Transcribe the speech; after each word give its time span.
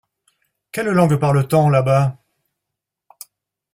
Quelle 0.71 0.87
langue 0.89 1.17
parle-t-on 1.19 1.69
là-bas? 1.69 2.17